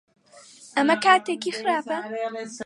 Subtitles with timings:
[0.75, 1.97] ئەمە کاتێکی خراپە؟